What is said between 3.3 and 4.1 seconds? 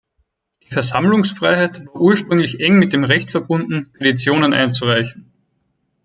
verbunden,